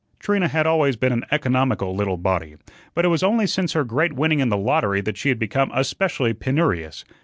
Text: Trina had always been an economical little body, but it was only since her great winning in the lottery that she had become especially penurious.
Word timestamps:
Trina 0.17 0.47
had 0.47 0.65
always 0.65 0.95
been 0.95 1.13
an 1.13 1.25
economical 1.29 1.95
little 1.95 2.17
body, 2.17 2.55
but 2.95 3.05
it 3.05 3.09
was 3.09 3.21
only 3.21 3.45
since 3.45 3.73
her 3.73 3.83
great 3.83 4.13
winning 4.13 4.39
in 4.39 4.49
the 4.49 4.57
lottery 4.57 4.99
that 5.01 5.15
she 5.15 5.29
had 5.29 5.37
become 5.37 5.69
especially 5.75 6.33
penurious. 6.33 7.05